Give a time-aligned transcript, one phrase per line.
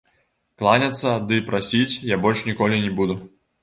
[0.61, 3.25] Кланяцца ды прасіць я больш ніколі не буду.